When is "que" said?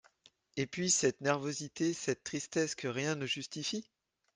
2.73-2.87